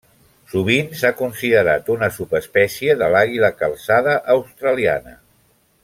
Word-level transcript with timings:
Sovint 0.53 0.87
s'ha 1.01 1.11
considerat 1.19 1.91
una 1.95 2.09
subespècie 2.17 2.97
de 3.03 3.11
l'Àguila 3.17 3.53
calçada 3.61 4.17
australiana. 4.39 5.19